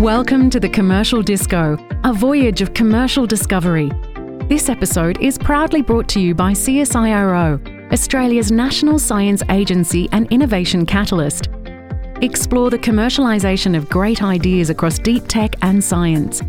[0.00, 3.90] Welcome to the Commercial Disco, a voyage of commercial discovery.
[4.48, 10.86] This episode is proudly brought to you by CSIRO, Australia's national science agency and innovation
[10.86, 11.48] catalyst.
[12.22, 16.42] Explore the commercialisation of great ideas across deep tech and science.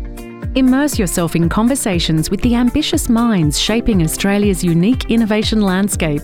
[0.54, 6.22] Immerse yourself in conversations with the ambitious minds shaping Australia's unique innovation landscape.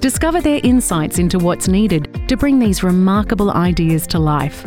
[0.00, 4.66] Discover their insights into what's needed to bring these remarkable ideas to life.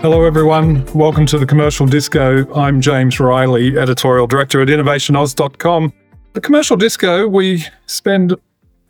[0.00, 0.86] Hello, everyone.
[0.94, 2.48] Welcome to the Commercial Disco.
[2.54, 5.92] I'm James Riley, Editorial Director at InnovationOz.com.
[6.34, 8.32] The Commercial Disco, we spend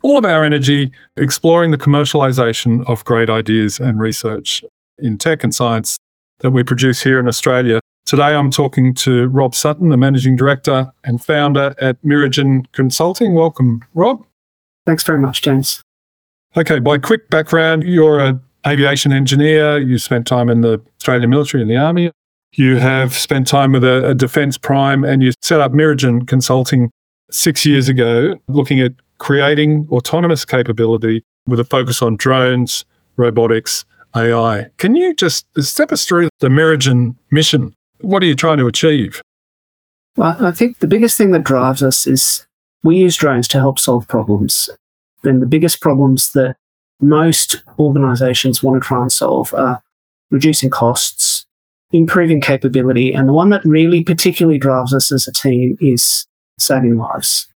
[0.03, 4.63] all of our energy exploring the commercialization of great ideas and research
[4.99, 5.97] in tech and science
[6.41, 7.79] that we produce here in Australia.
[8.05, 13.33] Today, I'm talking to Rob Sutton, the Managing Director and founder at Mirragin Consulting.
[13.33, 14.23] Welcome, Rob.
[14.85, 15.81] Thanks very much, James.
[16.55, 19.77] Okay, by quick background, you're a aviation engineer.
[19.77, 22.11] You spent time in the Australian military and the army.
[22.53, 26.89] You have spent time with a, a defence prime and you set up Mirragin Consulting
[27.31, 32.85] six years ago, looking at creating autonomous capability with a focus on drones,
[33.17, 34.67] robotics, AI.
[34.77, 37.73] Can you just step us through the Mirragin mission?
[38.01, 39.21] What are you trying to achieve?
[40.15, 42.47] Well, I think the biggest thing that drives us is
[42.83, 44.69] we use drones to help solve problems.
[45.23, 46.55] And the biggest problems that
[47.01, 49.81] most organizations want to try and solve are
[50.31, 51.45] reducing costs,
[51.91, 56.25] improving capability, and the one that really particularly drives us as a team is
[56.57, 57.47] saving lives.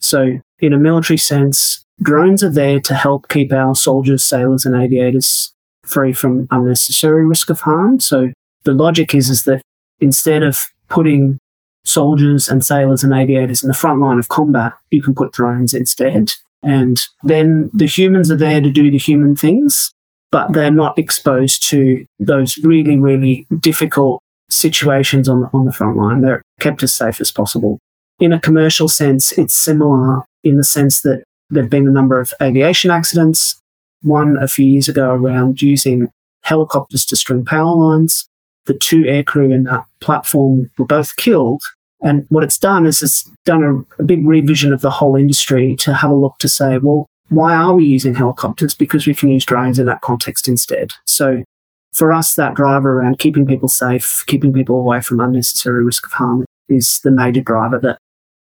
[0.00, 4.80] So, in a military sense, drones are there to help keep our soldiers, sailors, and
[4.80, 5.52] aviators
[5.84, 8.00] free from unnecessary risk of harm.
[8.00, 8.32] So,
[8.64, 9.62] the logic is, is that
[10.00, 11.38] instead of putting
[11.84, 15.74] soldiers and sailors and aviators in the front line of combat, you can put drones
[15.74, 16.32] instead.
[16.62, 19.92] And then the humans are there to do the human things,
[20.30, 25.96] but they're not exposed to those really, really difficult situations on the, on the front
[25.96, 26.20] line.
[26.20, 27.78] They're kept as safe as possible.
[28.20, 32.20] In a commercial sense, it's similar in the sense that there have been a number
[32.20, 33.58] of aviation accidents.
[34.02, 36.08] One a few years ago around using
[36.42, 38.28] helicopters to string power lines.
[38.66, 41.62] The two aircrew in that platform were both killed
[42.02, 45.76] and what it's done is it's done a, a, big revision of the whole industry
[45.76, 48.74] to have a look to say, well, why are we using helicopters?
[48.74, 50.90] Because we can use drones in that context instead.
[51.06, 51.44] So
[51.92, 56.12] for us, that driver around keeping people safe, keeping people away from unnecessary risk of
[56.12, 57.98] harm is the major driver that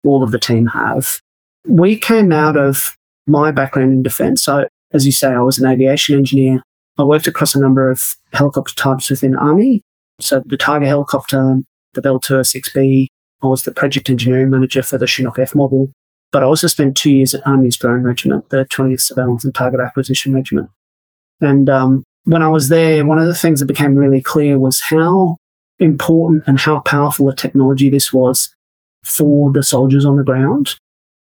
[0.04, 1.20] all of the team have.
[1.66, 2.94] We came out of
[3.26, 4.42] my background in defense.
[4.42, 6.62] So as you say, I was an aviation engineer.
[6.96, 9.82] I worked across a number of helicopter types within Army.
[10.20, 11.58] So the Tiger helicopter,
[11.94, 13.08] the Bell 206B,
[13.42, 15.90] I was the project engineering manager for the Chinook F model,
[16.32, 19.80] but I also spent two years at Army's Drone Regiment, the 20th Surveillance and Target
[19.80, 20.70] Acquisition Regiment.
[21.40, 24.80] And um, when I was there, one of the things that became really clear was
[24.80, 25.36] how
[25.78, 28.52] important and how powerful a technology this was
[29.04, 30.74] for the soldiers on the ground.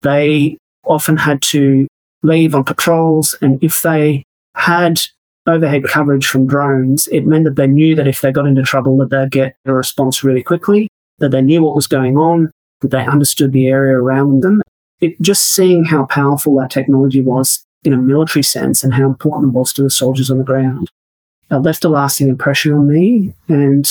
[0.02, 1.88] They often had to
[2.22, 4.22] leave on patrols, and if they
[4.54, 5.00] had
[5.46, 8.96] overhead coverage from drones, it meant that they knew that if they got into trouble,
[8.98, 10.88] that they'd get a response really quickly
[11.18, 14.62] that they knew what was going on, that they understood the area around them.
[15.00, 19.50] It, just seeing how powerful that technology was in a military sense and how important
[19.50, 20.88] it was to the soldiers on the ground
[21.50, 23.34] it left a lasting impression on me.
[23.48, 23.88] And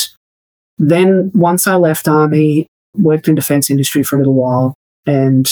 [0.77, 5.49] then once I left army, worked in defense industry for a little while and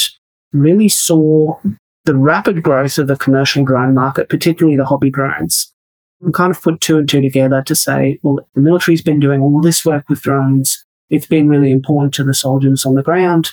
[0.53, 1.59] really saw
[2.05, 5.71] the rapid growth of the commercial drone market, particularly the hobby drones.
[6.21, 9.41] And kind of put two and two together to say, well, the military's been doing
[9.41, 13.51] all this work with drones it's been really important to the soldiers on the ground.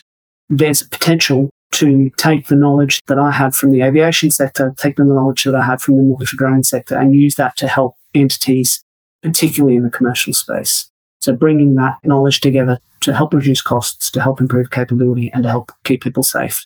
[0.49, 5.05] There's potential to take the knowledge that I had from the aviation sector, take the
[5.05, 8.83] knowledge that I had from the military drone sector and use that to help entities,
[9.23, 10.91] particularly in the commercial space.
[11.21, 15.51] So bringing that knowledge together to help reduce costs, to help improve capability and to
[15.51, 16.65] help keep people safe.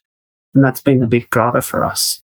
[0.55, 2.21] And that's been a big driver for us.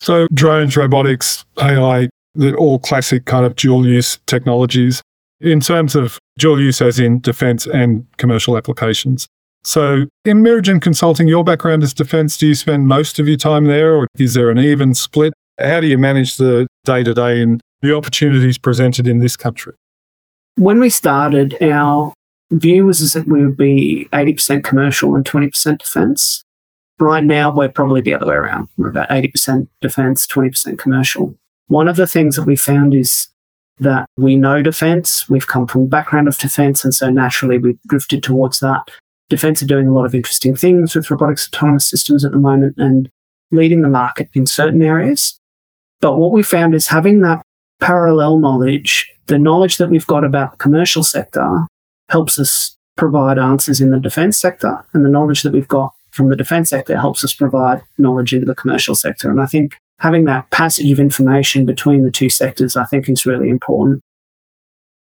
[0.00, 5.02] So drones, robotics, AI, they're all classic kind of dual use technologies
[5.40, 9.28] in terms of dual use as in defense and commercial applications.
[9.64, 12.36] So in Mirragin Consulting, your background is defense.
[12.36, 15.32] Do you spend most of your time there or is there an even split?
[15.58, 19.74] How do you manage the day to day and the opportunities presented in this country?
[20.56, 22.12] When we started, our
[22.50, 26.44] view was that we would be 80% commercial and 20% defense.
[26.98, 28.68] Right now, we're probably the other way around.
[28.76, 31.36] We're about 80% defense, 20% commercial.
[31.68, 33.28] One of the things that we found is
[33.80, 35.28] that we know defense.
[35.28, 38.90] We've come from a background of defense, and so naturally we've drifted towards that.
[39.28, 42.74] Defense are doing a lot of interesting things with robotics autonomous systems at the moment
[42.78, 43.10] and
[43.50, 45.38] leading the market in certain areas.
[46.00, 47.42] But what we found is having that
[47.80, 51.66] parallel knowledge, the knowledge that we've got about the commercial sector
[52.08, 56.28] helps us provide answers in the defense sector, and the knowledge that we've got from
[56.28, 59.30] the defense sector helps us provide knowledge into the commercial sector.
[59.30, 63.26] And I think having that passage of information between the two sectors, I think is
[63.26, 64.00] really important.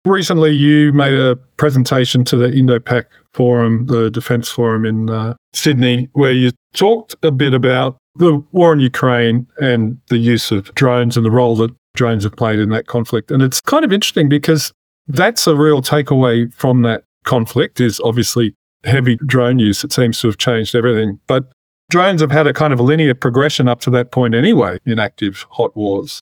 [0.04, 3.04] Recently, you made a presentation to the IndoPac
[3.34, 8.72] Forum, the Defence Forum in uh, Sydney, where you talked a bit about the war
[8.72, 12.70] in Ukraine and the use of drones and the role that drones have played in
[12.70, 13.30] that conflict.
[13.30, 14.72] And it's kind of interesting because
[15.08, 19.84] that's a real takeaway from that conflict is obviously heavy drone use.
[19.84, 21.20] It seems to have changed everything.
[21.26, 21.50] But
[21.90, 24.98] drones have had a kind of a linear progression up to that point anyway in
[24.98, 26.20] active hot wars.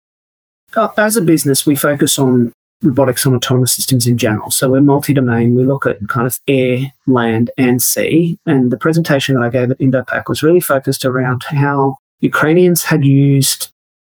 [0.74, 2.52] Uh, as a business, we focus on
[2.82, 4.50] robotics and autonomous systems in general.
[4.50, 5.54] So we're multi-domain.
[5.54, 8.38] We look at kind of air, land, and sea.
[8.46, 13.04] And the presentation that I gave at IndoPac was really focused around how Ukrainians had
[13.04, 13.70] used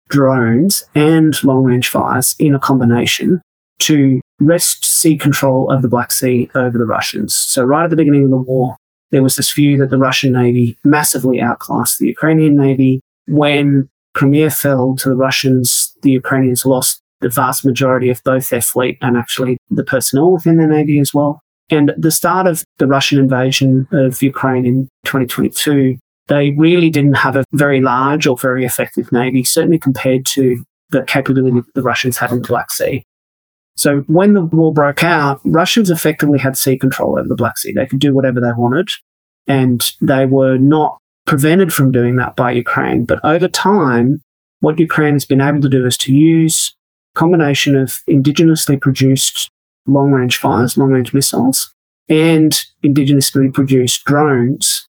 [0.10, 3.42] drones and long-range fires in a combination
[3.80, 7.36] to wrest sea control of the Black Sea over the Russians.
[7.36, 8.78] So right at the beginning of the war,
[9.16, 13.00] there was this view that the Russian Navy massively outclassed the Ukrainian Navy.
[13.30, 18.62] When Crimea fell to the Russians, the Ukrainians lost the vast majority of both their
[18.62, 21.40] fleet and actually the personnel within their navy as well.
[21.70, 25.96] And at the start of the Russian invasion of Ukraine in 2022,
[26.28, 31.04] they really didn't have a very large or very effective navy, certainly compared to the
[31.04, 33.02] capability that the Russians had in the Black Sea.
[33.78, 37.74] So when the war broke out, Russians effectively had sea control over the Black Sea.
[37.74, 38.90] They could do whatever they wanted,
[39.48, 43.06] and they were not prevented from doing that by Ukraine.
[43.06, 44.22] But over time,
[44.60, 46.76] what Ukraine has been able to do is to use
[47.16, 49.50] a combination of indigenously produced
[49.88, 51.74] long range fires, long range missiles,
[52.10, 54.88] and indigenously produced drones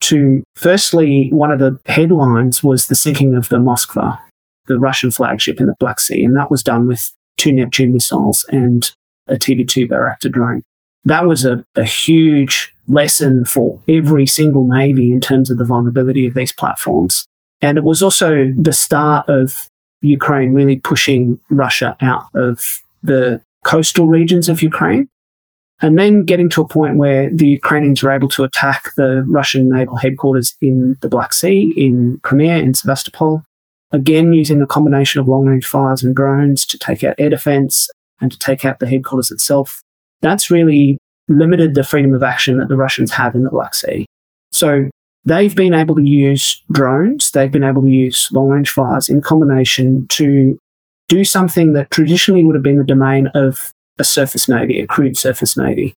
[0.00, 4.18] to firstly, one of the headlines was the sinking of the Moskva,
[4.66, 6.22] the Russian flagship in the Black Sea.
[6.24, 8.90] And that was done with two Neptune missiles and
[9.26, 10.62] a TB2 Bayraktar drone.
[11.06, 16.26] That was a, a huge lesson for every single Navy in terms of the vulnerability
[16.26, 17.26] of these platforms.
[17.62, 19.68] And it was also the start of
[20.02, 25.08] Ukraine really pushing Russia out of the coastal regions of Ukraine.
[25.80, 29.68] And then getting to a point where the Ukrainians were able to attack the Russian
[29.68, 33.42] naval headquarters in the Black Sea, in Crimea, in Sevastopol,
[33.92, 37.88] again using a combination of long range fires and drones to take out air defense
[38.20, 39.82] and to take out the headquarters itself.
[40.22, 40.98] That's really
[41.28, 44.06] limited the freedom of action that the Russians have in the Black Sea.
[44.52, 44.88] So
[45.24, 49.20] they've been able to use drones, they've been able to use long range fires in
[49.20, 50.58] combination to
[51.08, 55.16] do something that traditionally would have been the domain of a surface navy, a crude
[55.16, 55.94] surface navy.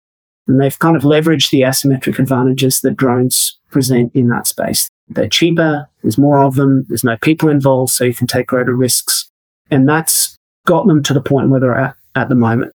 [0.48, 4.89] And they've kind of leveraged the asymmetric advantages that drones present in that space.
[5.07, 8.75] They're cheaper, there's more of them, there's no people involved, so you can take greater
[8.75, 9.30] risks.
[9.72, 12.72] And that's got them to the point where they're at at the moment.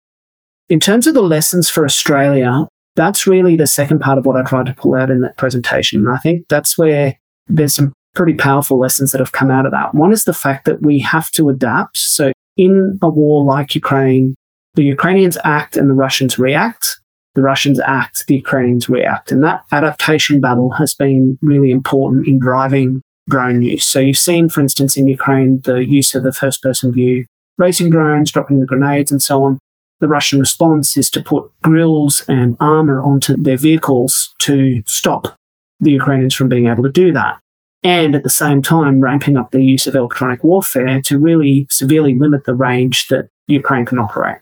[0.67, 4.43] In terms of the lessons for Australia, that's really the second part of what I
[4.43, 5.99] tried to pull out in that presentation.
[5.99, 9.73] And I think that's where there's some pretty powerful lessons that have come out of
[9.73, 9.93] that.
[9.93, 11.97] One is the fact that we have to adapt.
[11.97, 14.33] So in a war like Ukraine,
[14.73, 16.99] the Ukrainians act and the Russians react.
[17.35, 19.31] The Russians act, the Ukrainians react.
[19.31, 23.85] And that adaptation battle has been really important in driving drone use.
[23.85, 27.25] So you've seen, for instance, in Ukraine, the use of the first person view,
[27.57, 29.59] racing drones, dropping the grenades and so on
[29.99, 35.35] the Russian response is to put grills and armor onto their vehicles to stop
[35.79, 37.39] the Ukrainians from being able to do that.
[37.83, 42.15] And at the same time, ramping up the use of electronic warfare to really severely
[42.15, 44.37] limit the range that Ukraine can operate.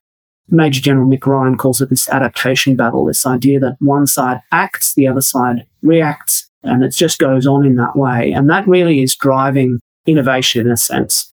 [0.49, 4.93] Major General Mick Ryan calls it this adaptation battle, this idea that one side acts,
[4.93, 8.31] the other side reacts, and it just goes on in that way.
[8.31, 11.32] And that really is driving innovation in a sense.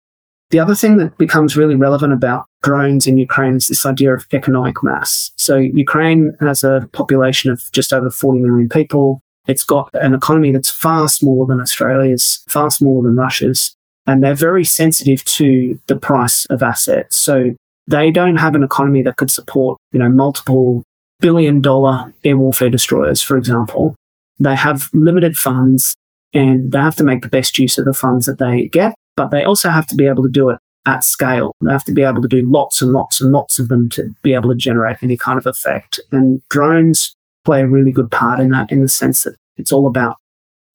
[0.50, 4.26] The other thing that becomes really relevant about drones in Ukraine is this idea of
[4.32, 5.30] economic mass.
[5.36, 9.20] So Ukraine has a population of just over 40 million people.
[9.46, 13.74] It's got an economy that's far smaller than Australia's, far smaller than Russia's,
[14.06, 17.16] and they're very sensitive to the price of assets.
[17.16, 17.54] So
[17.86, 20.82] they don't have an economy that could support, you know, multiple
[21.20, 23.94] billion dollar air warfare destroyers, for example.
[24.40, 25.94] They have limited funds
[26.32, 29.30] and they have to make the best use of the funds that they get but
[29.30, 31.54] they also have to be able to do it at scale.
[31.60, 34.14] They have to be able to do lots and lots and lots of them to
[34.22, 36.00] be able to generate any kind of effect.
[36.10, 39.86] And drones play a really good part in that in the sense that it's all
[39.86, 40.16] about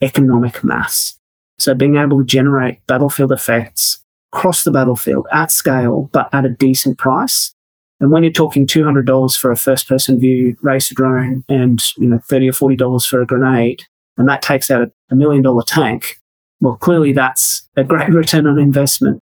[0.03, 1.17] economic mass.
[1.57, 6.49] So being able to generate battlefield effects across the battlefield at scale, but at a
[6.49, 7.51] decent price.
[7.99, 12.19] And when you're talking $200 for a first person view racer drone and, you know,
[12.19, 13.85] 30 or $40 for a grenade,
[14.17, 16.19] and that takes out a million dollar tank,
[16.61, 19.19] well, clearly that's a great return on investment.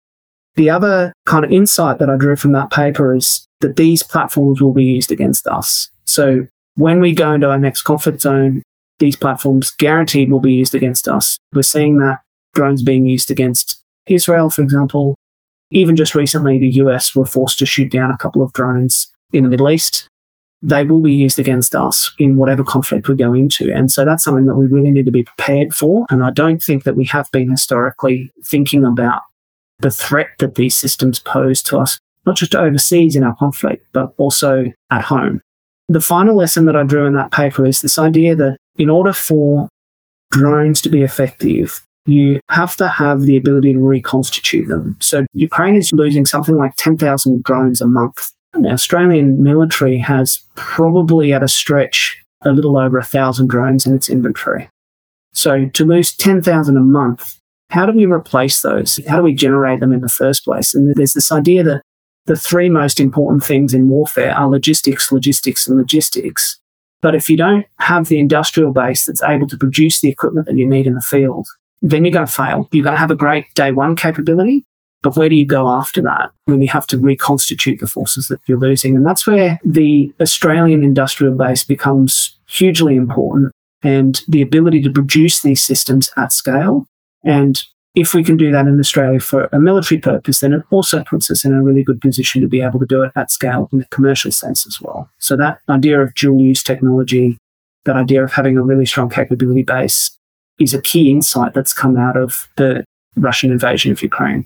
[0.56, 4.62] The other kind of insight that I drew from that paper is that these platforms
[4.62, 5.90] will be used against us.
[6.06, 8.64] So when we go into our next conflict zone,
[9.00, 11.38] these platforms guaranteed will be used against us.
[11.54, 12.20] We're seeing that
[12.54, 15.16] drones being used against Israel, for example.
[15.72, 19.44] Even just recently, the US were forced to shoot down a couple of drones in
[19.44, 20.08] the Middle East.
[20.64, 23.74] They will be used against us in whatever conflict we go into.
[23.74, 26.06] And so that's something that we really need to be prepared for.
[26.10, 29.22] And I don't think that we have been historically thinking about
[29.80, 34.14] the threat that these systems pose to us, not just overseas in our conflict, but
[34.18, 35.42] also at home.
[35.90, 39.14] The final lesson that I drew in that paper is this idea that in order
[39.14, 39.68] for
[40.30, 44.98] drones to be effective, you have to have the ability to reconstitute them.
[45.00, 48.32] So Ukraine is losing something like 10,000 drones a month.
[48.54, 53.96] The Australian military has probably at a stretch a little over a thousand drones in
[53.96, 54.70] its inventory.
[55.34, 57.38] So to lose 10,000 a month,
[57.70, 59.00] how do we replace those?
[59.08, 60.76] How do we generate them in the first place?
[60.76, 61.82] And there's this idea that
[62.26, 66.60] the three most important things in warfare are logistics, logistics, and logistics.
[67.02, 70.58] But if you don't have the industrial base that's able to produce the equipment that
[70.58, 71.48] you need in the field,
[71.82, 72.68] then you're going to fail.
[72.72, 74.66] You're going to have a great day one capability,
[75.04, 78.40] but where do you go after that when you have to reconstitute the forces that
[78.48, 78.96] you're losing?
[78.96, 83.52] And that's where the Australian industrial base becomes hugely important
[83.84, 86.86] and the ability to produce these systems at scale
[87.24, 91.04] and if we can do that in Australia for a military purpose, then it also
[91.04, 93.70] puts us in a really good position to be able to do it at scale
[93.74, 95.10] in a commercial sense as well.
[95.20, 97.38] So that idea of dual use technology,
[97.84, 100.18] that idea of having a really strong capability base
[100.60, 102.86] is a key insight that's come out of the
[103.18, 104.46] Russian invasion of Ukraine.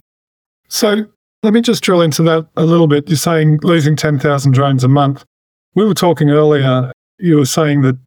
[0.67, 1.05] So
[1.43, 3.07] let me just drill into that a little bit.
[3.07, 5.23] You're saying losing 10,000 drones a month.
[5.75, 7.97] We were talking earlier, you were saying that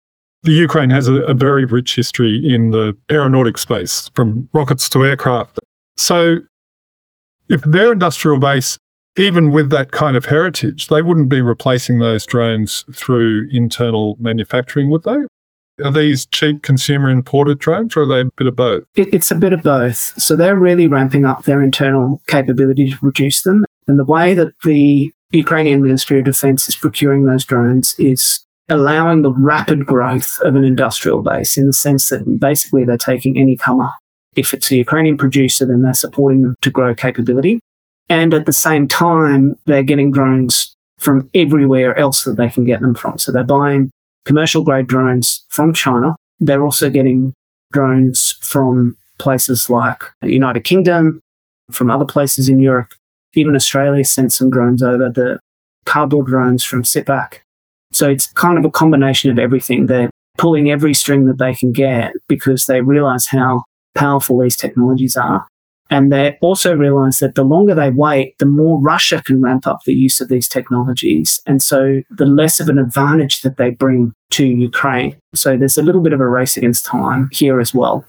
[0.43, 5.05] the Ukraine has a, a, very rich history in the aeronautic space, from rockets to
[5.05, 5.59] aircraft.
[5.97, 6.39] So,
[7.49, 8.79] if their industrial base,
[9.17, 14.91] even with that kind of heritage, they wouldn't be replacing those drones through internal manufacturing,
[14.91, 15.17] would they?
[15.85, 18.85] Are these cheap consumer imported drones or are they a bit of both?
[18.97, 20.21] It, it's a bit of both.
[20.21, 23.65] So they're really ramping up their internal capability to produce them.
[23.87, 29.23] And the way that the Ukrainian Ministry of Defense is procuring those drones is allowing
[29.23, 33.57] the rapid growth of an industrial base in the sense that basically they're taking any
[33.57, 33.91] comer.
[34.37, 37.61] If it's a Ukrainian producer, then they're supporting them to grow capability.
[38.09, 42.81] And at the same time, they're getting drones from everywhere else that they can get
[42.81, 43.19] them from.
[43.19, 43.91] So they're buying
[44.29, 46.15] commercial grade drones from China.
[46.39, 47.35] They're also getting
[47.73, 51.21] drones from places like the United Kingdom,
[51.73, 52.93] from other places in Europe.
[53.35, 55.41] Even Australia sent some drones over, the
[55.85, 57.41] cardboard drones from SYPAQ
[57.93, 59.87] so it's kind of a combination of everything.
[59.87, 65.17] They're pulling every string that they can get because they realize how powerful these technologies
[65.17, 65.47] are.
[65.91, 69.81] And they also realize that the longer they wait, the more Russia can ramp up
[69.87, 71.41] the use of these technologies.
[71.47, 75.17] And so the less of an advantage that they bring to Ukraine.
[75.35, 78.05] So there's a little bit of a race against time here as well.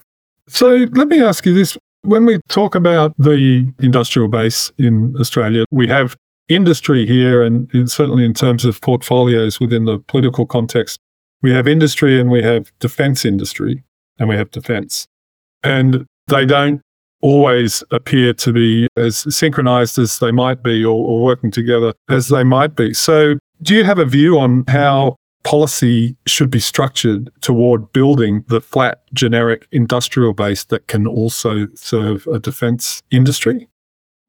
[0.47, 1.77] So let me ask you this.
[2.01, 6.17] When we talk about the industrial base in Australia, we have
[6.47, 10.99] industry here, and certainly in terms of portfolios within the political context,
[11.41, 13.83] we have industry and we have defense industry
[14.17, 15.07] and we have defense.
[15.63, 16.81] And they don't
[17.21, 22.29] always appear to be as synchronized as they might be or, or working together as
[22.29, 22.93] they might be.
[22.93, 28.61] So, do you have a view on how policy should be structured toward building the
[28.61, 33.67] flat, generic industrial base that can also serve a defense industry?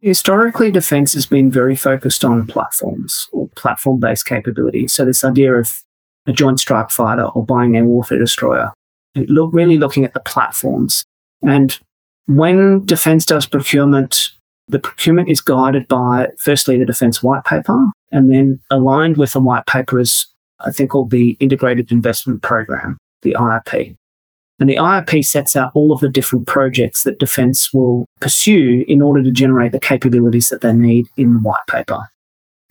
[0.00, 4.88] Historically, defense has been very focused on platforms or platform based capability.
[4.88, 5.84] So, this idea of
[6.26, 8.72] a joint strike fighter or buying a warfare destroyer,
[9.14, 11.04] look, really looking at the platforms.
[11.42, 11.78] And
[12.26, 14.30] when defense does procurement,
[14.68, 17.78] the procurement is guided by firstly the defense white paper,
[18.12, 20.26] and then aligned with the white paper is,
[20.60, 23.96] I think, called the Integrated Investment Program, the IIP.
[24.58, 29.00] And the IIP sets out all of the different projects that defense will pursue in
[29.00, 32.08] order to generate the capabilities that they need in the white paper.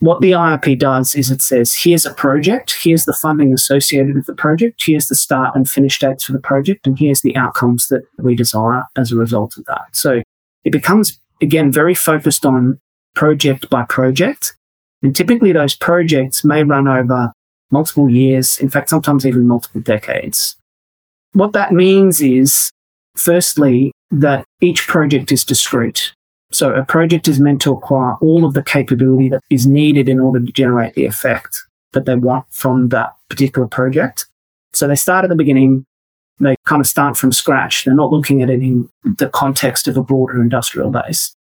[0.00, 4.24] What the IRP does is it says, here's a project, here's the funding associated with
[4.24, 7.88] the project, here's the start and finish dates for the project, and here's the outcomes
[7.88, 9.84] that we desire as a result of that.
[9.92, 10.22] So
[10.64, 12.80] it becomes, again, very focused on
[13.14, 14.56] project by project.
[15.02, 17.32] And typically those projects may run over
[17.70, 20.56] multiple years, in fact, sometimes even multiple decades.
[21.32, 22.70] What that means is,
[23.16, 26.14] firstly, that each project is discrete.
[26.52, 30.18] So a project is meant to acquire all of the capability that is needed in
[30.18, 31.56] order to generate the effect
[31.92, 34.26] that they want from that particular project.
[34.72, 35.84] So they start at the beginning,
[36.40, 37.84] they kind of start from scratch.
[37.84, 41.34] They're not looking at it in the context of a broader industrial base.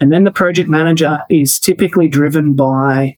[0.00, 3.16] And then the project manager is typically driven by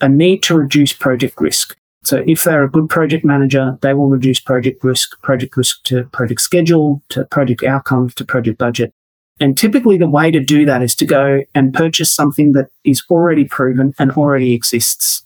[0.00, 1.76] a need to reduce project risk.
[2.02, 6.04] So if they're a good project manager, they will reduce project risk, project risk to
[6.12, 8.92] project schedule, to project outcomes, to project budget.
[9.40, 13.02] And typically the way to do that is to go and purchase something that is
[13.10, 15.24] already proven and already exists.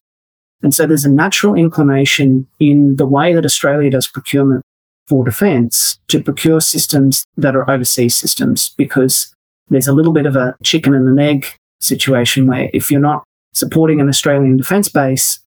[0.63, 4.63] And so there's a natural inclination in the way that Australia does procurement
[5.09, 9.35] for defence to procure systems that are overseas systems because
[9.69, 11.47] there's a little bit of a chicken and an egg
[11.81, 15.41] situation where if you're not supporting an Australian defence base,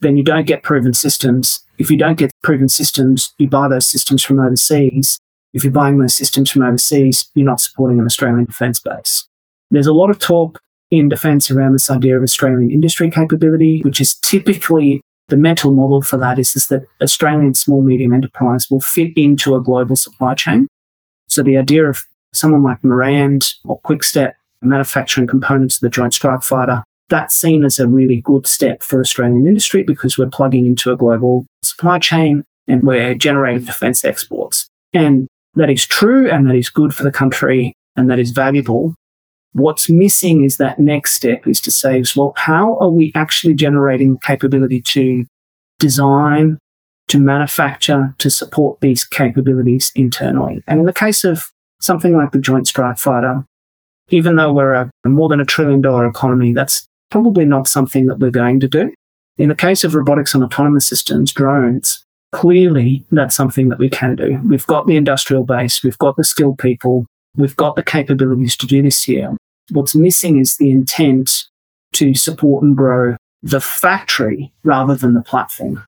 [0.00, 1.60] then you don't get proven systems.
[1.78, 5.18] If you don't get proven systems, you buy those systems from overseas.
[5.52, 9.26] If you're buying those systems from overseas, you're not supporting an Australian defence base.
[9.70, 14.00] There's a lot of talk in defence around this idea of Australian industry capability, which
[14.00, 18.80] is typically the mental model for that is, is that Australian small medium enterprise will
[18.80, 20.66] fit into a global supply chain.
[21.28, 26.42] So the idea of someone like Marand or Quickstep manufacturing components of the Joint Strike
[26.42, 30.92] Fighter, that's seen as a really good step for Australian industry because we're plugging into
[30.92, 34.68] a global supply chain and we're generating defence exports.
[34.92, 38.94] And that is true and that is good for the country and that is valuable.
[39.52, 44.18] What's missing is that next step is to say, well, how are we actually generating
[44.18, 45.24] capability to
[45.80, 46.58] design,
[47.08, 50.62] to manufacture, to support these capabilities internally?
[50.68, 51.46] And in the case of
[51.80, 53.44] something like the Joint Strike Fighter,
[54.10, 58.18] even though we're a more than a trillion dollar economy, that's probably not something that
[58.18, 58.92] we're going to do.
[59.36, 64.16] In the case of robotics and autonomous systems, drones, clearly that's something that we can
[64.16, 64.40] do.
[64.44, 67.06] We've got the industrial base, we've got the skilled people,
[67.36, 69.36] we've got the capabilities to do this here.
[69.70, 71.30] What's missing is the intent
[71.94, 75.84] to support and grow the factory rather than the platform.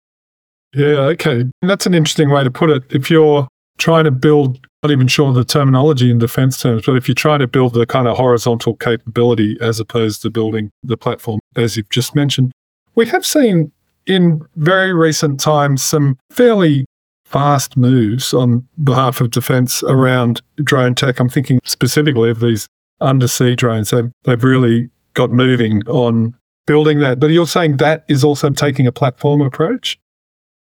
[0.75, 1.45] Yeah, okay.
[1.61, 2.83] That's an interesting way to put it.
[2.91, 3.47] If you're
[3.79, 7.41] trying to build, not even sure the terminology in defense terms, but if you're trying
[7.41, 11.91] to build the kind of horizontal capability as opposed to building the platform, as you've
[11.91, 12.52] just mentioned,
[12.95, 13.71] we have seen
[14.06, 16.84] in very recent times some fairly
[17.25, 21.19] fast moves on behalf of defense around drone tech.
[21.19, 22.67] I'm thinking specifically of these
[23.00, 23.91] undersea drones.
[23.91, 26.34] They've, they've really got moving on
[26.67, 27.21] building that.
[27.21, 29.99] But you're saying that is also taking a platform approach?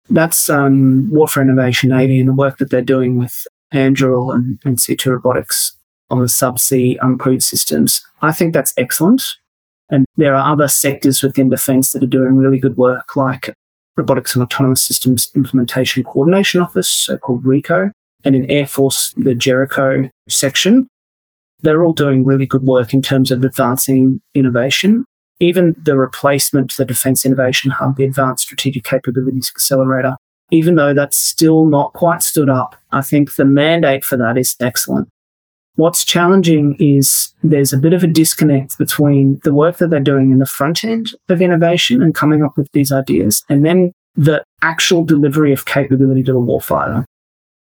[0.08, 4.76] That's um, Warfare Innovation 80 and the work that they're doing with Anduril and, and
[4.78, 5.72] C2 Robotics
[6.10, 8.04] on the subsea uncrewed systems.
[8.22, 9.22] I think that's excellent.
[9.90, 13.54] And there are other sectors within defense that are doing really good work, like
[13.96, 17.90] Robotics and Autonomous Systems Implementation Coordination Office, so called RICO,
[18.24, 20.88] and in Air Force, the Jericho section.
[21.60, 25.04] They're all doing really good work in terms of advancing innovation.
[25.40, 30.16] Even the replacement to the Defense Innovation Hub, the Advanced Strategic Capabilities Accelerator,
[30.50, 34.56] even though that's still not quite stood up, I think the mandate for that is
[34.60, 35.08] excellent.
[35.76, 40.30] What's challenging is there's a bit of a disconnect between the work that they're doing
[40.30, 44.42] in the front end of innovation and coming up with these ideas and then the
[44.62, 47.04] actual delivery of capability to the warfighter.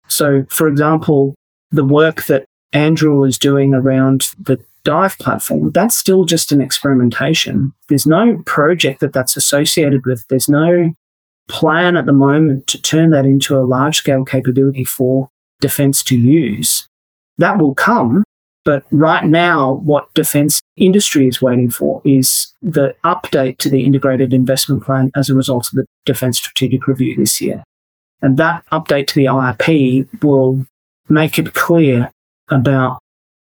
[0.07, 1.33] So, for example,
[1.71, 7.73] the work that Anduril is doing around the dive platform, that's still just an experimentation.
[7.89, 10.27] There's no project that that's associated with.
[10.27, 10.93] There's no
[11.47, 16.17] plan at the moment to turn that into a large scale capability for defense to
[16.17, 16.87] use
[17.37, 18.23] that will come.
[18.65, 24.33] But right now, what defense industry is waiting for is the update to the integrated
[24.33, 27.63] investment plan as a result of the defense strategic review this year.
[28.21, 30.65] And that update to the IRP will
[31.09, 32.09] make it clear
[32.49, 32.99] about,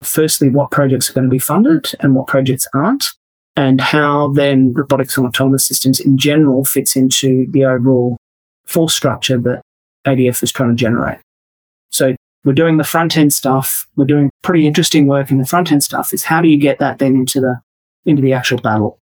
[0.02, 3.06] firstly, what projects are going to be funded and what projects aren't,
[3.56, 8.18] and how then robotics and autonomous systems in general fits into the overall
[8.66, 9.62] force structure that
[10.08, 11.20] ADF is trying to generate.
[11.92, 13.88] So we're doing the front end stuff.
[13.96, 16.14] We're doing pretty interesting work in the front end stuff.
[16.14, 17.62] Is how do you get that then into the
[18.06, 19.00] into the actual battle?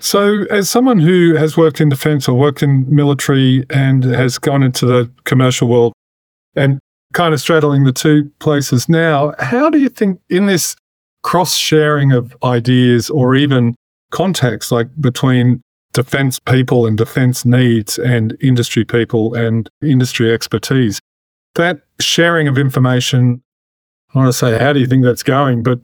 [0.00, 4.62] So, as someone who has worked in defense or worked in military and has gone
[4.62, 5.92] into the commercial world
[6.54, 6.78] and
[7.14, 10.76] kind of straddling the two places now, how do you think in this
[11.24, 13.74] cross sharing of ideas or even
[14.12, 15.60] contacts like between
[15.94, 21.00] defense people and defense needs and industry people and industry expertise,
[21.56, 23.42] that sharing of information,
[24.14, 25.62] I want to say, how do you think that's going?
[25.62, 25.80] But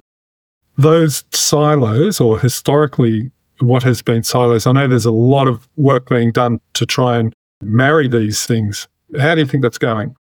[0.77, 6.09] those silos, or historically what has been silos, I know there's a lot of work
[6.09, 8.89] being done to try and marry these things.
[9.19, 10.17] How do you think that's going?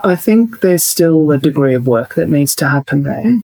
[0.00, 3.40] I think there's still a degree of work that needs to happen there.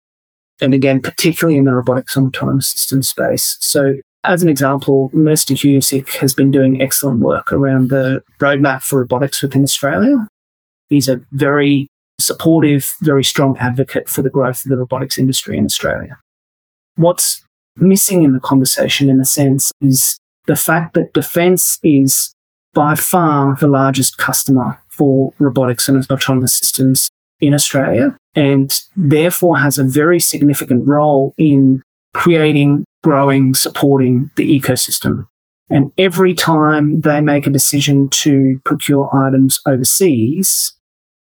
[0.61, 3.57] And again, particularly in the robotics and autonomous system space.
[3.61, 9.01] So, as an example, Minister Husic has been doing excellent work around the roadmap for
[9.01, 10.29] robotics within Australia.
[10.93, 11.89] He's a very
[12.21, 16.19] supportive, very strong advocate for the growth of the robotics industry in Australia.
[16.97, 17.43] What's
[17.77, 22.35] missing in the conversation, in a sense, is the fact that defence is
[22.75, 27.09] by far the largest customer for robotics and autonomous systems
[27.41, 31.83] in Australia, and therefore has a very significant role in
[32.15, 35.27] creating, growing, supporting the ecosystem.
[35.71, 40.75] And every time they make a decision to procure items overseas,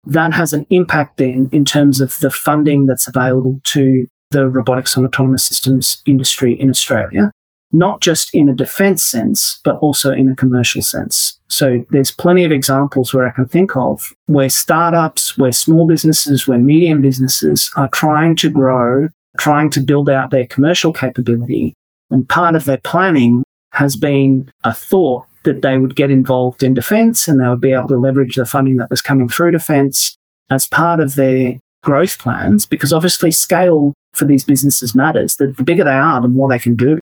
[0.06, 4.96] that has an impact then in terms of the funding that's available to the robotics
[4.96, 7.32] and autonomous systems industry in Australia,
[7.72, 11.40] not just in a defense sense, but also in a commercial sense.
[11.50, 16.48] So there's plenty of examples where I can think of where startups, where small businesses,
[16.48, 21.74] where medium businesses are trying to grow, trying to build out their commercial capability.
[22.10, 26.74] And part of their planning has been a thought that they would get involved in
[26.74, 30.16] defense and they would be able to leverage the funding that was coming through defense
[30.50, 35.38] as part of their growth plans, because obviously scale for these businesses matters.
[35.38, 37.00] The, the bigger they are, the more they can do.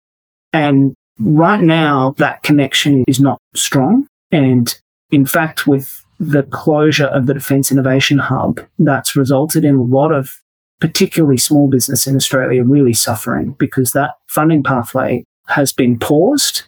[0.53, 4.07] And right now, that connection is not strong.
[4.33, 4.75] And
[5.11, 10.12] in fact, with the closure of the Defence Innovation Hub, that's resulted in a lot
[10.12, 10.40] of
[10.81, 16.64] particularly small business in Australia really suffering because that funding pathway has been paused.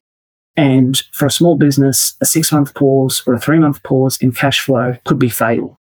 [0.56, 4.32] And for a small business, a six month pause or a three month pause in
[4.32, 5.76] cash flow could be fatal.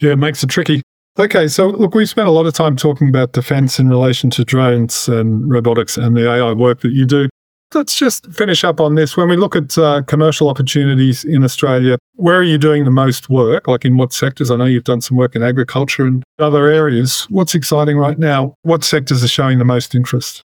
[0.00, 0.82] Yeah, it makes it tricky.
[1.18, 4.44] Okay, so look, we've spent a lot of time talking about defense in relation to
[4.44, 7.28] drones and robotics and the AI work that you do.
[7.74, 9.16] Let's just finish up on this.
[9.16, 13.28] When we look at uh, commercial opportunities in Australia, where are you doing the most
[13.28, 13.66] work?
[13.66, 14.50] Like in what sectors?
[14.50, 17.26] I know you've done some work in agriculture and other areas.
[17.28, 18.54] What's exciting right now?
[18.62, 20.44] What sectors are showing the most interest?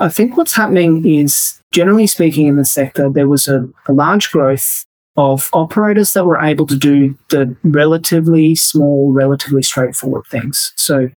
[0.00, 4.30] I think what's happening is, generally speaking, in the sector, there was a, a large
[4.30, 4.84] growth
[5.16, 10.72] of operators that were able to do the relatively small, relatively straightforward things.
[10.76, 11.10] So,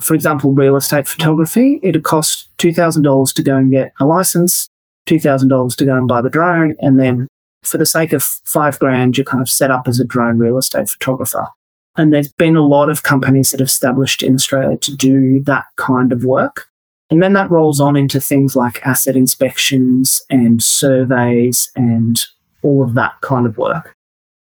[0.00, 4.68] for example, real estate photography, it'd cost $2,000 to go and get a license,
[5.08, 7.26] $2,000 to go and buy the drone, and then
[7.62, 10.56] for the sake of five grand, you're kind of set up as a drone real
[10.56, 11.48] estate photographer.
[11.96, 15.64] And there's been a lot of companies that have established in Australia to do that
[15.76, 16.69] kind of work.
[17.10, 22.20] And then that rolls on into things like asset inspections and surveys and
[22.62, 23.94] all of that kind of work.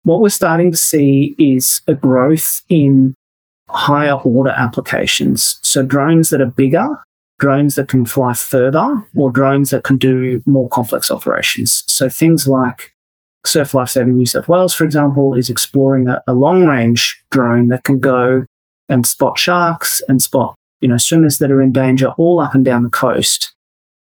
[0.04, 3.14] What we're starting to see is a growth in
[3.70, 5.60] higher order applications.
[5.62, 6.88] So drones that are bigger,
[7.40, 11.84] drones that can fly further, or drones that can do more complex operations.
[11.88, 12.94] So things like
[13.46, 17.68] Surf Life Saving New South Wales, for example, is exploring a, a long range drone
[17.68, 18.46] that can go
[18.90, 22.66] and spot sharks and spot, you know, swimmers that are in danger all up and
[22.66, 23.54] down the coast.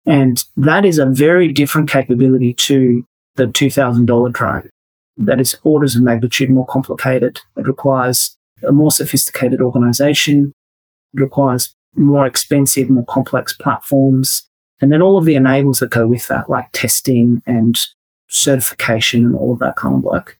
[0.04, 3.04] And that is a very different capability to
[3.36, 4.68] the $2,000 drone.
[5.16, 7.40] That is orders of magnitude more complicated.
[7.56, 10.52] It requires a more sophisticated organization.
[11.14, 14.46] It requires more expensive, more complex platforms.
[14.80, 17.78] And then all of the enables that go with that, like testing and
[18.28, 20.38] certification and all of that kind of work.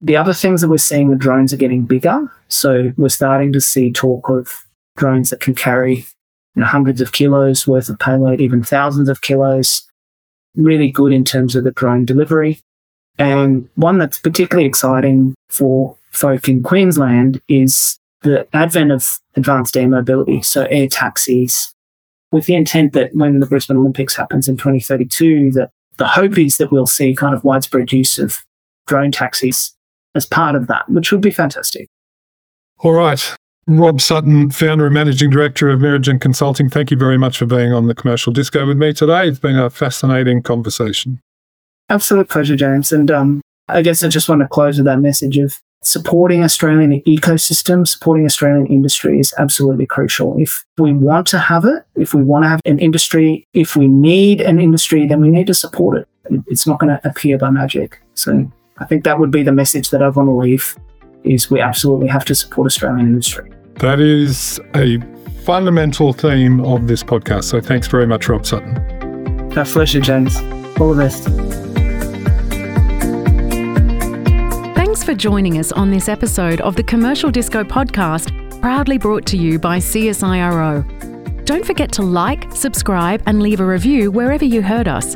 [0.00, 2.30] The other things that we're seeing, the drones are getting bigger.
[2.48, 4.64] So we're starting to see talk of
[4.96, 6.06] drones that can carry
[6.54, 9.86] you know, hundreds of kilos worth of payload, even thousands of kilos
[10.54, 12.60] really good in terms of the drone delivery.
[13.18, 19.88] And one that's particularly exciting for folk in Queensland is the advent of advanced air
[19.88, 21.74] mobility, so air taxis,
[22.30, 26.56] with the intent that when the Brisbane Olympics happens in 2032, that the hope is
[26.56, 28.38] that we'll see kind of widespread use of
[28.86, 29.74] drone taxis
[30.14, 31.88] as part of that, which would be fantastic.
[32.78, 33.36] All right.
[33.68, 37.72] Rob Sutton, founder and managing director of Mirragin Consulting, thank you very much for being
[37.72, 39.28] on the commercial disco with me today.
[39.28, 41.20] It's been a fascinating conversation.
[41.88, 42.90] Absolute pleasure, James.
[42.90, 47.00] And um, I guess I just want to close with that message of supporting Australian
[47.02, 50.36] ecosystem, supporting Australian industry is absolutely crucial.
[50.38, 53.86] If we want to have it, if we want to have an industry, if we
[53.86, 56.08] need an industry, then we need to support it.
[56.48, 58.00] It's not going to appear by magic.
[58.14, 60.76] So I think that would be the message that I want to leave
[61.24, 63.50] is we absolutely have to support Australian industry.
[63.76, 64.98] That is a
[65.44, 67.44] fundamental theme of this podcast.
[67.44, 68.76] So thanks very much, Rob Sutton.
[69.56, 70.36] A pleasure, James.
[70.80, 71.24] All the best.
[74.74, 79.36] Thanks for joining us on this episode of the Commercial Disco podcast, proudly brought to
[79.36, 81.44] you by CSIRO.
[81.44, 85.14] Don't forget to like, subscribe, and leave a review wherever you heard us.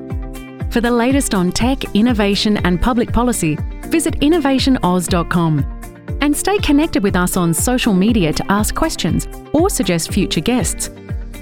[0.70, 5.75] For the latest on tech, innovation, and public policy, visit innovationoz.com
[6.20, 10.90] and stay connected with us on social media to ask questions or suggest future guests.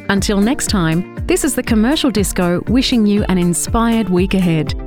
[0.09, 4.84] Until next time, this is the Commercial Disco wishing you an inspired week ahead.